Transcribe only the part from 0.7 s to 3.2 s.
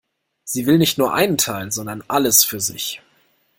nicht nur einen Teil, sondern alles für sich.